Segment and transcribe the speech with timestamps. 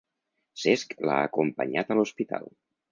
[0.61, 2.55] Cesc l'ha acompanyat a l'hospital.